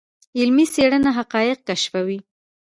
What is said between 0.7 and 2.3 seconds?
څېړنه حقایق کشفوي.